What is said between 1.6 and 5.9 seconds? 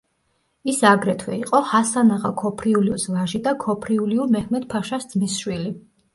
ჰასან აღა ქოფრიულიუს ვაჟი და ქოფრიულიუ მეჰმედ-ფაშას ძმისშვილი.